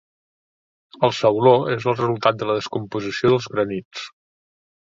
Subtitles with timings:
[1.07, 4.09] El sauló és el resultat de la descomposició dels granits.